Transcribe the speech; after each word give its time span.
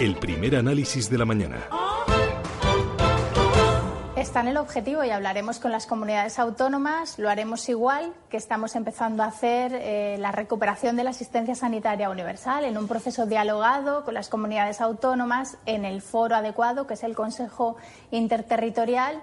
El 0.00 0.16
primer 0.16 0.56
análisis 0.56 1.10
de 1.10 1.18
la 1.18 1.26
mañana. 1.26 1.58
Está 4.16 4.40
en 4.40 4.48
el 4.48 4.56
objetivo 4.56 5.04
y 5.04 5.10
hablaremos 5.10 5.58
con 5.58 5.72
las 5.72 5.86
comunidades 5.86 6.38
autónomas. 6.38 7.18
Lo 7.18 7.28
haremos 7.28 7.68
igual 7.68 8.14
que 8.30 8.38
estamos 8.38 8.76
empezando 8.76 9.22
a 9.22 9.26
hacer 9.26 9.72
eh, 9.74 10.16
la 10.18 10.32
recuperación 10.32 10.96
de 10.96 11.04
la 11.04 11.10
asistencia 11.10 11.54
sanitaria 11.54 12.08
universal 12.08 12.64
en 12.64 12.78
un 12.78 12.88
proceso 12.88 13.26
dialogado 13.26 14.06
con 14.06 14.14
las 14.14 14.30
comunidades 14.30 14.80
autónomas 14.80 15.58
en 15.66 15.84
el 15.84 16.00
foro 16.00 16.34
adecuado, 16.34 16.86
que 16.86 16.94
es 16.94 17.04
el 17.04 17.14
Consejo 17.14 17.76
Interterritorial, 18.10 19.20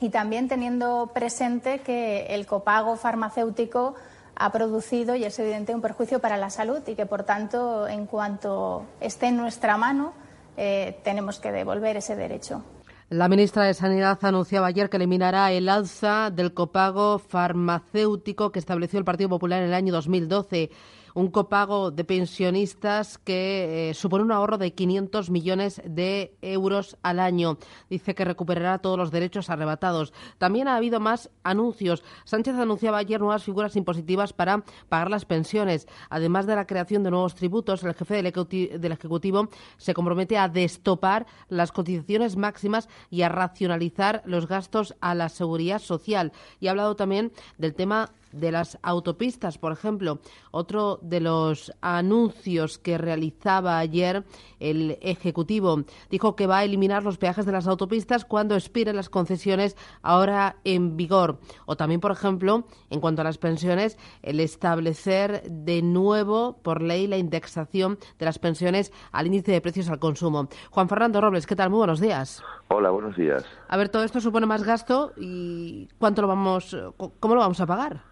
y 0.00 0.08
también 0.08 0.48
teniendo 0.48 1.10
presente 1.12 1.80
que 1.80 2.28
el 2.30 2.46
copago 2.46 2.96
farmacéutico 2.96 3.94
ha 4.38 4.52
producido 4.52 5.16
y 5.16 5.24
es 5.24 5.38
evidente 5.38 5.74
un 5.74 5.80
perjuicio 5.80 6.20
para 6.20 6.36
la 6.36 6.48
salud 6.48 6.80
y 6.86 6.94
que, 6.94 7.06
por 7.06 7.24
tanto, 7.24 7.88
en 7.88 8.06
cuanto 8.06 8.84
esté 9.00 9.26
en 9.26 9.36
nuestra 9.36 9.76
mano, 9.76 10.12
eh, 10.56 10.98
tenemos 11.02 11.40
que 11.40 11.50
devolver 11.50 11.96
ese 11.96 12.14
derecho. 12.14 12.62
La 13.10 13.28
ministra 13.28 13.64
de 13.64 13.74
Sanidad 13.74 14.18
anunciaba 14.22 14.66
ayer 14.66 14.90
que 14.90 14.98
eliminará 14.98 15.50
el 15.50 15.68
alza 15.68 16.30
del 16.30 16.54
copago 16.54 17.18
farmacéutico 17.18 18.52
que 18.52 18.58
estableció 18.58 18.98
el 18.98 19.04
Partido 19.04 19.30
Popular 19.30 19.60
en 19.60 19.68
el 19.68 19.74
año 19.74 19.92
2012 19.92 20.70
un 21.14 21.30
copago 21.30 21.90
de 21.90 22.04
pensionistas 22.04 23.18
que 23.18 23.90
eh, 23.90 23.94
supone 23.94 24.24
un 24.24 24.32
ahorro 24.32 24.58
de 24.58 24.72
500 24.72 25.30
millones 25.30 25.80
de 25.84 26.36
euros 26.42 26.96
al 27.02 27.20
año. 27.20 27.58
Dice 27.90 28.14
que 28.14 28.24
recuperará 28.24 28.78
todos 28.78 28.98
los 28.98 29.10
derechos 29.10 29.50
arrebatados. 29.50 30.12
También 30.38 30.68
ha 30.68 30.76
habido 30.76 31.00
más 31.00 31.30
anuncios. 31.42 32.02
Sánchez 32.24 32.54
anunciaba 32.56 32.98
ayer 32.98 33.20
nuevas 33.20 33.44
figuras 33.44 33.76
impositivas 33.76 34.32
para 34.32 34.64
pagar 34.88 35.10
las 35.10 35.24
pensiones. 35.24 35.86
Además 36.10 36.46
de 36.46 36.56
la 36.56 36.66
creación 36.66 37.02
de 37.02 37.10
nuevos 37.10 37.34
tributos, 37.34 37.82
el 37.84 37.94
jefe 37.94 38.22
del 38.22 38.92
Ejecutivo 38.92 39.48
se 39.76 39.94
compromete 39.94 40.38
a 40.38 40.48
destopar 40.48 41.26
las 41.48 41.72
cotizaciones 41.72 42.36
máximas 42.36 42.88
y 43.10 43.22
a 43.22 43.28
racionalizar 43.28 44.22
los 44.24 44.46
gastos 44.46 44.94
a 45.00 45.14
la 45.14 45.28
seguridad 45.28 45.78
social. 45.78 46.32
Y 46.60 46.68
ha 46.68 46.70
hablado 46.70 46.96
también 46.96 47.32
del 47.58 47.74
tema 47.74 48.10
de 48.32 48.52
las 48.52 48.78
autopistas, 48.82 49.58
por 49.58 49.72
ejemplo. 49.72 50.20
Otro 50.50 50.98
de 51.02 51.20
los 51.20 51.72
anuncios 51.80 52.78
que 52.78 52.98
realizaba 52.98 53.78
ayer 53.78 54.24
el 54.60 54.98
Ejecutivo 55.00 55.84
dijo 56.10 56.36
que 56.36 56.46
va 56.46 56.58
a 56.58 56.64
eliminar 56.64 57.02
los 57.02 57.18
peajes 57.18 57.46
de 57.46 57.52
las 57.52 57.66
autopistas 57.66 58.24
cuando 58.24 58.54
expiren 58.54 58.96
las 58.96 59.08
concesiones 59.08 59.76
ahora 60.02 60.56
en 60.64 60.96
vigor. 60.96 61.38
O 61.66 61.76
también, 61.76 62.00
por 62.00 62.12
ejemplo, 62.12 62.64
en 62.90 63.00
cuanto 63.00 63.22
a 63.22 63.24
las 63.24 63.38
pensiones, 63.38 63.98
el 64.22 64.40
establecer 64.40 65.42
de 65.50 65.82
nuevo 65.82 66.58
por 66.62 66.82
ley 66.82 67.06
la 67.06 67.16
indexación 67.16 67.98
de 68.18 68.24
las 68.24 68.38
pensiones 68.38 68.92
al 69.12 69.26
índice 69.26 69.52
de 69.52 69.60
precios 69.60 69.88
al 69.88 69.98
consumo. 69.98 70.48
Juan 70.70 70.88
Fernando 70.88 71.20
Robles, 71.20 71.46
¿qué 71.46 71.56
tal? 71.56 71.70
Muy 71.70 71.78
buenos 71.78 72.00
días. 72.00 72.42
Hola, 72.68 72.90
buenos 72.90 73.16
días. 73.16 73.44
A 73.68 73.76
ver, 73.76 73.88
todo 73.88 74.04
esto 74.04 74.20
supone 74.20 74.46
más 74.46 74.62
gasto 74.62 75.12
y 75.16 75.88
¿cuánto 75.98 76.22
lo 76.22 76.28
vamos, 76.28 76.76
cómo 77.20 77.34
lo 77.34 77.40
vamos 77.40 77.60
a 77.60 77.66
pagar? 77.66 78.02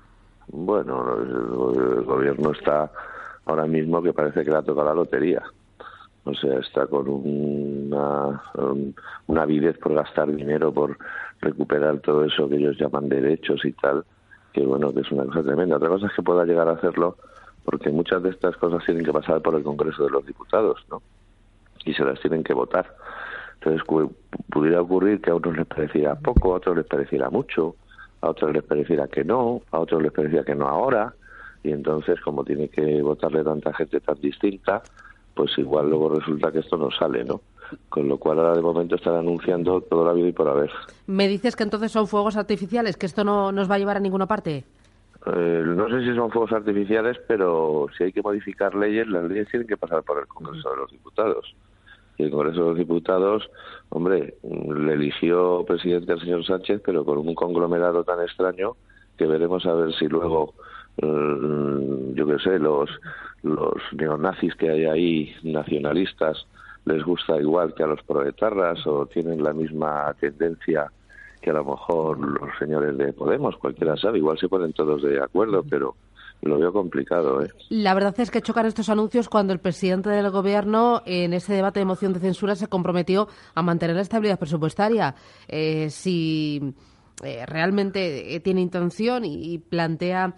Bueno, 0.49 1.17
el 1.19 2.05
gobierno 2.05 2.53
está 2.53 2.91
ahora 3.47 3.67
mismo 3.67 4.03
que 4.03 4.13
parece 4.13 4.45
que 4.45 4.51
le 4.51 4.57
ha 4.57 4.63
tocado 4.63 4.89
la 4.89 4.95
lotería. 4.95 5.43
O 6.25 6.35
sea, 6.35 6.59
está 6.59 6.87
con 6.87 7.09
una, 7.09 8.43
una 9.29 9.43
avidez 9.43 9.79
por 9.79 9.95
gastar 9.95 10.35
dinero, 10.35 10.73
por 10.73 10.99
recuperar 11.41 12.01
todo 12.01 12.25
eso 12.25 12.49
que 12.49 12.57
ellos 12.57 12.77
llaman 12.79 13.09
derechos 13.09 13.65
y 13.65 13.73
tal, 13.73 14.05
que 14.53 14.63
bueno, 14.63 14.93
que 14.93 15.01
es 15.01 15.11
una 15.13 15.25
cosa 15.25 15.43
tremenda. 15.43 15.77
Otra 15.77 15.89
cosa 15.89 16.07
es 16.07 16.13
que 16.15 16.23
pueda 16.23 16.45
llegar 16.45 16.69
a 16.69 16.73
hacerlo 16.73 17.17
porque 17.65 17.91
muchas 17.91 18.23
de 18.23 18.31
estas 18.31 18.57
cosas 18.57 18.85
tienen 18.85 19.05
que 19.05 19.13
pasar 19.13 19.43
por 19.43 19.55
el 19.55 19.63
Congreso 19.63 20.05
de 20.05 20.11
los 20.11 20.25
Diputados, 20.25 20.85
¿no? 20.91 21.03
Y 21.85 21.93
se 21.95 22.05
las 22.05 22.21
tienen 22.21 22.43
que 22.43 22.55
votar. 22.55 22.93
Entonces, 23.55 23.83
pudiera 24.51 24.81
ocurrir 24.81 25.21
que 25.21 25.31
a 25.31 25.35
unos 25.35 25.57
les 25.57 25.67
pareciera 25.67 26.15
poco, 26.15 26.55
a 26.55 26.57
otros 26.57 26.77
les 26.77 26.87
pareciera 26.87 27.31
mucho, 27.31 27.77
a 28.27 28.31
otros 28.31 28.53
les 28.53 28.63
pareciera 28.63 29.09
que 29.09 29.25
no, 29.25 29.63
a 29.71 29.81
otros 29.81 30.03
les 30.03 30.13
parecía 30.13 30.45
que 30.45 30.55
no 30.55 30.67
ahora, 30.69 31.15
y 31.63 31.71
entonces 31.73 32.21
como 32.21 32.45
tiene 32.45 32.69
que 32.69 33.03
votarle 33.03 33.43
tanta 33.43 33.73
gente 33.73 34.01
tan 34.01 34.21
distinta, 34.21 34.83
pues 35.35 35.57
igual 35.59 35.91
luego 35.91 36.11
resulta 36.11 36.51
que 36.53 36.61
esto 36.61 36.77
no 36.77 36.91
sale, 36.91 37.25
¿no? 37.25 37.41
Con 37.89 38.09
lo 38.09 38.19
cual 38.19 38.39
ahora 38.39 38.55
de 38.55 38.63
momento 38.63 38.95
están 38.97 39.17
anunciando 39.17 39.81
todo 39.81 40.05
la 40.05 40.13
vida 40.13 40.29
y 40.29 40.33
por 40.33 40.49
haber. 40.49 40.71
¿Me 41.07 41.29
dices 41.29 41.57
que 41.57 41.65
entonces 41.65 41.91
son 41.91 42.07
fuegos 42.07 42.37
artificiales, 42.37 42.97
que 42.97 43.07
esto 43.07 43.25
no 43.25 43.53
nos 43.53 43.71
va 43.71 43.75
a 43.75 43.79
llevar 43.79 43.97
a 43.97 44.01
ninguna 44.01 44.27
parte? 44.27 44.65
Eh, 45.27 45.63
no 45.67 45.89
sé 45.89 46.05
si 46.05 46.15
son 46.15 46.31
fuegos 46.31 46.53
artificiales, 46.53 47.19
pero 47.27 47.87
si 47.97 48.05
hay 48.05 48.13
que 48.13 48.23
modificar 48.23 48.75
leyes, 48.75 49.09
las 49.09 49.25
leyes 49.25 49.49
tienen 49.51 49.67
que 49.67 49.77
pasar 49.77 50.03
por 50.05 50.19
el 50.21 50.27
Congreso 50.27 50.71
de 50.71 50.77
los 50.77 50.91
Diputados 50.91 51.55
y 52.19 52.25
el 52.25 52.31
Congreso 52.31 52.63
de 52.63 52.69
los 52.71 52.79
Diputados, 52.79 53.51
hombre, 53.91 54.35
le 54.43 54.93
eligió 54.93 55.65
presidente 55.67 56.13
al 56.13 56.21
señor 56.21 56.45
Sánchez, 56.45 56.83
pero 56.85 57.05
con 57.05 57.19
un 57.19 57.35
conglomerado 57.35 58.05
tan 58.05 58.23
extraño 58.23 58.77
que 59.17 59.27
veremos 59.27 59.67
a 59.67 59.75
ver 59.75 59.95
si 59.95 60.07
luego, 60.07 60.55
mm, 61.03 62.15
yo 62.15 62.27
qué 62.27 62.39
sé, 62.39 62.59
los, 62.59 62.91
los 63.43 63.75
neonazis 63.93 64.55
que 64.57 64.71
hay 64.71 64.85
ahí, 64.85 65.35
nacionalistas, 65.43 66.47
les 66.85 67.03
gusta 67.05 67.37
igual 67.41 67.75
que 67.75 67.83
a 67.83 67.87
los 67.89 68.03
proletarras 68.03 68.87
o 68.87 69.07
tienen 69.07 69.43
la 69.43 69.53
misma 69.53 70.15
tendencia 70.21 70.91
que 71.43 71.51
a 71.51 71.55
lo 71.55 71.65
mejor 71.65 72.19
los 72.19 72.51
señores 72.59 72.97
de 72.97 73.13
Podemos, 73.13 73.57
cualquiera 73.57 73.97
sabe, 73.97 74.19
igual 74.19 74.39
se 74.39 74.49
ponen 74.49 74.73
todos 74.73 75.03
de 75.03 75.21
acuerdo, 75.23 75.65
pero 75.69 75.95
lo 76.43 76.59
veo 76.59 76.73
complicado. 76.73 77.43
¿eh? 77.43 77.51
La 77.69 77.95
verdad 77.95 78.19
es 78.19 78.31
que 78.31 78.43
chocan 78.43 78.67
estos 78.67 78.89
anuncios 78.89 79.29
cuando 79.29 79.53
el 79.53 79.61
presidente 79.61 80.11
del 80.11 80.31
Gobierno, 80.31 81.03
en 81.05 81.33
ese 81.33 81.53
debate 81.55 81.81
de 81.81 81.87
moción 81.87 82.13
de 82.13 82.21
censura, 82.21 82.55
se 82.55 82.69
comprometió 82.69 83.29
a 83.55 83.63
mantener 83.63 83.97
la 83.97 84.03
estabilidad 84.03 84.39
presupuestaria. 84.39 85.15
Eh, 85.49 85.91
si 85.91 86.75
eh, 87.23 87.47
realmente 87.47 88.35
eh, 88.35 88.41
tiene 88.41 88.61
intención 88.61 89.25
y, 89.25 89.59
plantea 89.59 90.35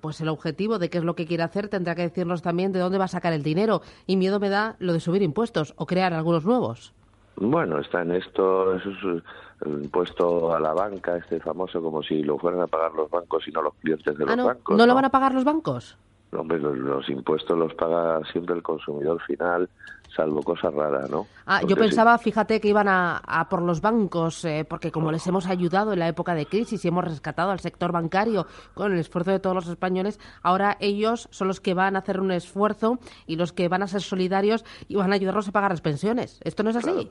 pues 0.00 0.20
el 0.20 0.28
objetivo 0.28 0.78
de 0.78 0.88
qué 0.88 0.98
es 0.98 1.04
lo 1.04 1.14
que 1.14 1.26
quiere 1.26 1.42
hacer, 1.42 1.68
tendrá 1.68 1.94
que 1.94 2.02
decirnos 2.02 2.42
también 2.42 2.72
de 2.72 2.80
dónde 2.80 2.98
va 2.98 3.04
a 3.04 3.08
sacar 3.08 3.32
el 3.32 3.42
dinero. 3.42 3.82
Y 4.06 4.16
miedo 4.16 4.40
me 4.40 4.48
da 4.48 4.76
lo 4.78 4.92
de 4.92 5.00
subir 5.00 5.22
impuestos 5.22 5.74
o 5.76 5.86
crear 5.86 6.12
algunos 6.12 6.44
nuevos. 6.44 6.94
Bueno, 7.36 7.78
está 7.78 8.02
en 8.02 8.12
esto, 8.12 8.74
eso 8.74 8.90
es 8.90 9.22
el 9.64 9.84
impuesto 9.84 10.54
a 10.54 10.60
la 10.60 10.72
banca, 10.74 11.16
este 11.16 11.40
famoso, 11.40 11.82
como 11.82 12.02
si 12.02 12.22
lo 12.22 12.38
fueran 12.38 12.60
a 12.60 12.66
pagar 12.66 12.92
los 12.92 13.10
bancos 13.10 13.46
y 13.48 13.50
no 13.52 13.62
los 13.62 13.74
clientes 13.74 14.16
de 14.16 14.24
ah, 14.28 14.36
los 14.36 14.46
bancos. 14.46 14.76
¿No, 14.76 14.86
lo 14.86 14.94
van 14.94 15.06
a 15.06 15.10
pagar 15.10 15.34
los 15.34 15.44
bancos? 15.44 15.96
Hombre, 16.34 16.58
los, 16.58 17.08
impuestos 17.10 17.58
los 17.58 17.74
paga 17.74 18.20
siempre 18.32 18.54
el 18.54 18.62
consumidor 18.62 19.20
final, 19.22 19.68
salvo 20.16 20.42
cosas 20.42 20.72
raras, 20.72 21.10
¿no? 21.10 21.26
Ah, 21.44 21.60
yo 21.66 21.76
pensaba, 21.76 22.16
fíjate, 22.16 22.58
que 22.58 22.68
iban 22.68 22.88
a, 22.88 23.46
por 23.50 23.60
los 23.60 23.82
bancos, 23.82 24.42
eh, 24.46 24.64
porque 24.66 24.90
como 24.90 25.12
les 25.12 25.26
hemos 25.26 25.46
ayudado 25.46 25.92
en 25.92 25.98
la 25.98 26.08
época 26.08 26.34
de 26.34 26.46
crisis 26.46 26.82
y 26.84 26.88
hemos 26.88 27.04
rescatado 27.04 27.50
al 27.50 27.60
sector 27.60 27.92
bancario 27.92 28.46
con 28.72 28.92
el 28.92 28.98
esfuerzo 28.98 29.30
de 29.30 29.40
todos 29.40 29.54
los 29.54 29.68
españoles, 29.68 30.18
ahora 30.42 30.78
ellos 30.80 31.28
son 31.30 31.48
los 31.48 31.60
que 31.60 31.74
van 31.74 31.96
a 31.96 31.98
hacer 31.98 32.18
un 32.18 32.30
esfuerzo 32.30 32.98
y 33.26 33.36
los 33.36 33.52
que 33.52 33.68
van 33.68 33.82
a 33.82 33.86
ser 33.86 34.00
solidarios 34.00 34.64
y 34.88 34.94
van 34.96 35.12
a 35.12 35.16
ayudarlos 35.16 35.48
a 35.48 35.52
pagar 35.52 35.70
las 35.70 35.82
pensiones. 35.82 36.40
¿Esto 36.44 36.62
no 36.62 36.70
es 36.70 36.76
así? 36.76 37.10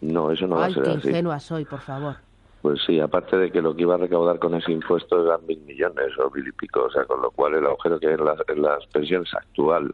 No, 0.00 0.30
eso 0.30 0.46
no 0.46 0.56
va 0.56 0.66
a 0.66 0.70
ser 0.70 0.82
qué 0.82 0.92
ingenua 0.92 1.40
soy, 1.40 1.66
por 1.66 1.80
favor. 1.80 2.16
Pues 2.62 2.80
sí, 2.86 3.00
aparte 3.00 3.36
de 3.36 3.50
que 3.50 3.60
lo 3.60 3.74
que 3.74 3.82
iba 3.82 3.96
a 3.96 3.98
recaudar 3.98 4.38
con 4.38 4.54
ese 4.54 4.70
impuesto 4.70 5.24
eran 5.26 5.44
mil 5.46 5.60
millones 5.62 6.16
o 6.18 6.30
mil 6.30 6.46
y 6.46 6.52
pico, 6.52 6.84
o 6.84 6.90
sea, 6.90 7.04
con 7.04 7.20
lo 7.20 7.32
cual 7.32 7.54
el 7.54 7.66
agujero 7.66 7.98
que 7.98 8.06
hay 8.06 8.14
en 8.14 8.24
las, 8.24 8.38
en 8.48 8.62
las 8.62 8.86
pensiones 8.86 9.34
actual 9.34 9.92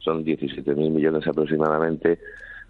son 0.00 0.24
17 0.24 0.74
mil 0.74 0.90
millones 0.90 1.26
aproximadamente, 1.28 2.18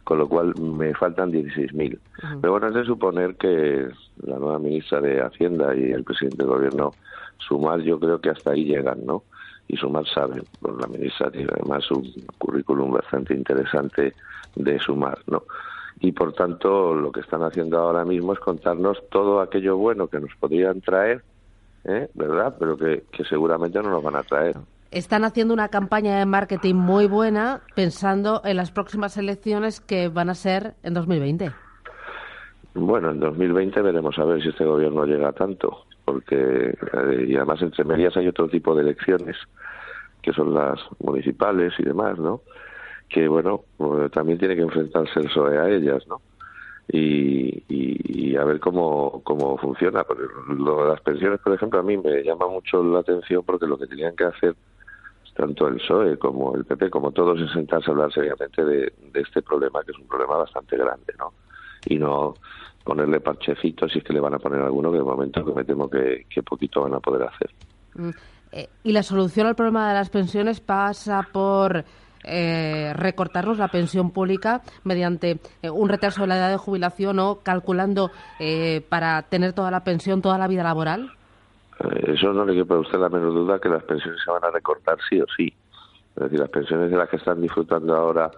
con 0.05 0.19
lo 0.19 0.29
cual 0.29 0.55
me 0.59 0.95
faltan 0.95 1.31
16 1.31 1.73
mil. 1.73 1.99
Pero 2.43 2.53
bueno, 2.53 2.69
es 2.69 2.75
de 2.75 2.85
suponer 2.85 3.37
que 3.37 3.89
la 4.23 4.39
nueva 4.39 4.59
ministra 4.59 5.01
de 5.01 5.23
Hacienda 5.23 5.75
y 5.75 5.93
el 5.93 6.05
presidente 6.05 6.39
del 6.39 6.49
gobierno 6.49 6.93
sumar, 7.39 7.81
yo 7.81 7.99
creo 7.99 8.21
que 8.21 8.31
hasta 8.31 8.53
ahí 8.53 8.65
llegan, 8.65 9.07
¿no? 9.07 9.23
Y 9.67 9.77
sumar 9.77 10.07
saben, 10.07 10.43
pues 10.61 10.75
la 10.79 10.89
ministra 10.89 11.31
tiene 11.31 11.49
además 11.53 11.91
un 11.91 12.05
currículum 12.37 12.93
bastante 12.93 13.35
interesante 13.35 14.13
de 14.57 14.79
sumar, 14.79 15.19
¿no? 15.27 15.45
Y 16.01 16.13
por 16.13 16.33
tanto 16.33 16.95
lo 16.95 17.11
que 17.11 17.21
están 17.21 17.43
haciendo 17.43 17.79
ahora 17.79 18.05
mismo 18.05 18.33
es 18.33 18.39
contarnos 18.39 18.99
todo 19.11 19.41
aquello 19.41 19.77
bueno 19.77 20.09
que 20.09 20.21
nos 20.21 20.35
podrían 20.37 20.81
traer, 20.81 21.23
¿eh? 21.85 22.09
¿verdad? 22.15 22.55
Pero 22.59 22.77
que, 22.77 23.03
seguramente 23.29 23.81
no 23.83 23.91
nos 23.91 24.03
van 24.03 24.17
a 24.17 24.23
traer. 24.23 24.57
están 24.91 25.25
haciendo 25.25 25.55
una 25.55 25.69
campaña 25.69 26.19
de 26.19 26.27
marketing 26.27 26.77
muy 26.77 27.07
buena 27.07 27.61
pensando 27.75 28.43
en 28.45 28.57
las 28.57 28.71
próximas 28.71 29.17
elecciones 29.17 29.81
que 29.81 30.09
van 30.09 30.31
a 30.31 30.35
ser 30.35 30.75
en 30.83 30.95
2020. 30.95 31.51
Bueno, 32.75 33.11
en 33.11 33.19
2020 33.19 33.83
veremos 33.83 34.19
a 34.19 34.25
ver 34.25 34.41
si 34.41 34.51
este 34.51 34.65
gobierno 34.65 35.05
llega 35.05 35.31
a 35.31 35.33
tanto, 35.33 35.85
porque 36.05 36.71
eh, 36.71 37.25
y 37.27 37.35
además 37.35 37.61
entre 37.63 37.85
medias 37.85 38.17
hay 38.17 38.29
otro 38.29 38.49
tipo 38.49 38.75
de 38.75 38.83
elecciones 38.83 39.37
que 40.23 40.33
son 40.33 40.55
las 40.55 40.79
municipales 41.01 41.73
y 41.79 41.85
demás, 41.85 42.19
¿no? 42.19 42.43
Que 43.09 43.27
bueno, 43.29 43.63
pues, 43.77 44.11
también 44.13 44.39
tiene 44.39 44.57
que 44.57 44.63
enfrentarse 44.63 45.21
el 45.21 45.27
PSOE 45.27 45.59
a 45.59 45.69
ellas, 45.69 46.07
¿no? 46.09 46.21
Y, 46.91 47.65
y, 47.69 48.37
a 48.37 48.45
ver 48.45 48.61
cómo, 48.61 49.21
cómo 49.25 49.59
funciona. 49.59 50.05
Lo 50.49 50.85
de 50.85 50.91
las 50.91 51.01
pensiones, 51.01 51.41
por 51.41 51.53
ejemplo, 51.53 51.81
a 51.81 51.83
mí 51.83 51.97
me 51.97 52.23
llama 52.23 52.49
mucho 52.49 52.83
la 52.83 53.01
atención 53.01 53.43
porque 53.45 53.67
lo 53.67 53.79
que 53.79 53.87
tenían 53.87 54.17
que 54.17 54.25
hacer 54.25 54.55
tanto 55.39 55.69
el 55.69 55.77
PSOE 55.77 56.19
como 56.19 56.57
el 56.57 56.65
PP, 56.65 56.91
como 56.91 57.13
todos, 57.13 57.41
es 57.41 57.53
sentarse 57.53 57.89
a 57.89 57.93
hablar 57.93 58.13
seriamente 58.13 58.65
de, 58.65 58.93
este 59.15 59.41
problema, 59.41 59.85
que 59.85 59.93
es 59.93 59.99
un 59.99 60.09
problema 60.09 60.37
bastante 60.37 60.77
grande, 60.77 61.15
¿no? 61.17 61.33
Y 61.87 61.97
no 61.97 62.35
ponerle 62.83 63.21
parchecitos 63.21 63.93
si 63.93 63.99
es 63.99 64.05
que 64.05 64.13
le 64.13 64.19
van 64.19 64.35
a 64.35 64.41
poner 64.41 64.61
alguno, 64.61 64.91
que 64.91 64.99
de 64.99 65.05
momento 65.05 65.45
que 65.45 65.53
me 65.53 65.63
temo 65.63 65.89
que, 65.89 66.27
poquito 66.45 66.83
van 66.83 66.95
a 66.95 67.01
poder 67.01 67.29
hacer. 67.29 67.51
Mm, 67.95 68.11
eh, 68.51 68.69
¿Y 68.83 68.93
la 68.93 69.05
solución 69.05 69.47
al 69.47 69.55
problema 69.55 69.89
de 69.89 69.95
las 69.95 70.11
pensiones 70.11 70.59
pasa 70.61 71.25
por 71.33 71.85
eh, 72.25 72.93
recortarnos 72.95 73.59
la 73.59 73.69
pensión 73.69 74.11
pública 74.11 74.63
mediante 74.85 75.41
eh, 75.63 75.71
un 75.71 75.89
retraso 75.89 76.23
de 76.23 76.29
la 76.29 76.37
edad 76.37 76.51
de 76.51 76.57
jubilación 76.57 77.19
o 77.19 77.41
calculando 77.43 78.11
eh, 78.39 78.83
para 78.89 79.23
tener 79.23 79.53
toda 79.53 79.71
la 79.71 79.85
pensión 79.85 80.23
toda 80.23 80.39
la 80.39 80.49
vida 80.49 80.63
laboral? 80.63 81.13
Eh, 81.81 82.13
eso 82.15 82.33
no 82.33 82.45
le 82.45 82.55
quepa 82.55 82.75
a 82.75 82.81
usted 82.81 82.99
la 82.99 83.09
menor 83.09 83.33
duda 83.33 83.61
que 83.61 83.69
las 83.69 83.85
pensiones 83.85 84.21
se 84.25 84.31
van 84.31 84.45
a 84.45 84.51
recortar 84.51 84.99
sí 85.09 85.21
o 85.21 85.27
sí. 85.37 85.53
Es 86.17 86.23
decir, 86.25 86.41
las 86.41 86.51
pensiones 86.51 86.91
de 86.91 86.97
las 86.97 87.09
que 87.09 87.17
están 87.17 87.41
disfrutando 87.41 87.95
ahora, 87.95 88.31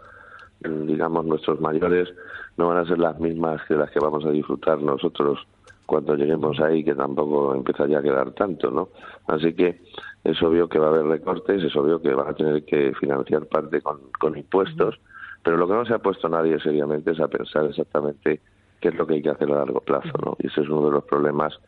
mm, 0.62 0.86
digamos, 0.86 1.24
nuestros 1.24 1.60
mayores, 1.60 2.08
no 2.56 2.68
van 2.68 2.78
a 2.78 2.84
ser 2.84 2.98
las 2.98 3.18
mismas 3.18 3.62
que 3.66 3.74
las 3.74 3.90
que 3.90 4.00
vamos 4.00 4.24
a 4.26 4.30
disfrutar 4.30 4.80
nosotros 4.80 5.38
cuando 5.86 6.14
lleguemos 6.14 6.60
ahí, 6.60 6.84
que 6.84 6.94
tampoco 6.94 7.54
empieza 7.54 7.86
ya 7.86 7.98
a 7.98 8.02
quedar 8.02 8.30
tanto, 8.32 8.70
¿no? 8.70 8.90
Así 9.26 9.54
que 9.54 9.80
es 10.24 10.42
obvio 10.42 10.68
que 10.68 10.78
va 10.78 10.86
a 10.86 10.90
haber 10.90 11.06
recortes, 11.06 11.62
es 11.62 11.74
obvio 11.76 12.00
que 12.00 12.12
van 12.12 12.28
a 12.28 12.34
tener 12.34 12.64
que 12.64 12.92
financiar 12.94 13.46
parte 13.46 13.80
con, 13.80 14.00
con 14.18 14.36
impuestos, 14.36 15.00
pero 15.42 15.56
lo 15.56 15.66
que 15.66 15.74
no 15.74 15.86
se 15.86 15.94
ha 15.94 15.98
puesto 15.98 16.28
nadie 16.28 16.58
seriamente 16.60 17.12
es 17.12 17.20
a 17.20 17.28
pensar 17.28 17.66
exactamente 17.66 18.40
qué 18.80 18.88
es 18.88 18.94
lo 18.94 19.06
que 19.06 19.14
hay 19.14 19.22
que 19.22 19.30
hacer 19.30 19.50
a 19.50 19.56
largo 19.56 19.80
plazo, 19.80 20.12
¿no? 20.24 20.36
Y 20.38 20.48
ese 20.48 20.62
es 20.62 20.68
uno 20.68 20.86
de 20.86 20.92
los 20.92 21.04
problemas 21.04 21.58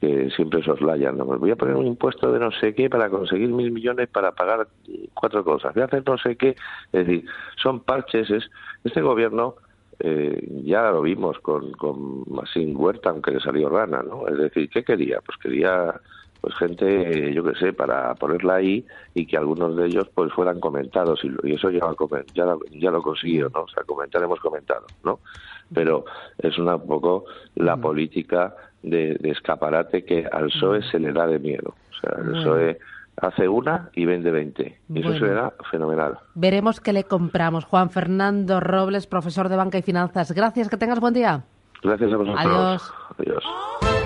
que 0.00 0.30
siempre 0.30 0.62
soslayan. 0.62 1.18
¿no? 1.18 1.26
Voy 1.26 1.50
a 1.50 1.56
poner 1.56 1.76
un 1.76 1.86
impuesto 1.86 2.32
de 2.32 2.40
no 2.40 2.50
sé 2.52 2.74
qué 2.74 2.88
para 2.88 3.10
conseguir 3.10 3.50
mil 3.50 3.70
millones 3.70 4.08
para 4.08 4.32
pagar 4.32 4.66
cuatro 5.14 5.44
cosas. 5.44 5.74
Voy 5.74 5.82
a 5.82 5.86
hacer 5.86 6.02
no 6.06 6.16
sé 6.16 6.36
qué. 6.36 6.56
Es 6.92 7.06
decir, 7.06 7.24
son 7.62 7.80
parches. 7.80 8.30
Es, 8.30 8.50
este 8.82 9.02
gobierno 9.02 9.56
eh, 9.98 10.48
ya 10.64 10.90
lo 10.90 11.02
vimos 11.02 11.38
con, 11.40 11.72
con 11.72 12.24
Masín 12.28 12.74
Huerta, 12.74 13.10
aunque 13.10 13.32
le 13.32 13.40
salió 13.40 13.68
rana, 13.68 14.02
¿no? 14.02 14.26
Es 14.26 14.38
decir, 14.38 14.70
¿qué 14.70 14.82
quería? 14.82 15.20
Pues 15.20 15.36
quería 15.36 16.00
pues 16.40 16.54
gente, 16.54 17.32
yo 17.34 17.44
qué 17.44 17.54
sé, 17.58 17.72
para 17.72 18.14
ponerla 18.14 18.56
ahí 18.56 18.84
y 19.14 19.26
que 19.26 19.36
algunos 19.36 19.76
de 19.76 19.86
ellos 19.86 20.08
pues 20.14 20.32
fueran 20.32 20.60
comentados 20.60 21.20
y, 21.24 21.52
eso 21.52 21.70
ya, 21.70 21.80
ya, 22.34 22.56
ya 22.72 22.90
lo 22.90 23.02
consiguió, 23.02 23.50
¿no? 23.54 23.62
O 23.62 23.68
sea, 23.68 23.84
comentar 23.84 24.22
hemos 24.22 24.40
comentado, 24.40 24.86
¿no? 25.04 25.20
Pero 25.72 26.04
es 26.38 26.58
una 26.58 26.78
poco 26.78 27.24
la 27.54 27.76
política 27.76 28.54
de, 28.82 29.18
escaparate 29.22 30.04
que 30.04 30.26
al 30.30 30.46
PSOE 30.46 30.82
se 30.90 30.98
le 30.98 31.12
da 31.12 31.26
de 31.26 31.38
miedo. 31.38 31.74
O 31.90 32.00
sea, 32.00 32.18
el 32.18 32.32
PSOE 32.32 32.78
hace 33.16 33.48
una 33.48 33.90
y 33.94 34.06
vende 34.06 34.30
20. 34.30 34.80
Y 34.88 35.00
eso 35.00 35.12
será 35.18 35.52
fenomenal. 35.70 36.18
Veremos 36.34 36.80
qué 36.80 36.92
le 36.92 37.04
compramos. 37.04 37.64
Juan 37.64 37.90
Fernando 37.90 38.60
Robles, 38.60 39.06
profesor 39.06 39.48
de 39.48 39.56
Banca 39.56 39.78
y 39.78 39.82
Finanzas. 39.82 40.32
Gracias, 40.32 40.68
que 40.68 40.76
tengas 40.76 41.00
buen 41.00 41.14
día. 41.14 41.44
Gracias 41.82 42.12
a 42.12 42.16
vosotros. 42.16 42.44
Adiós. 42.44 42.94
Adiós. 43.18 43.99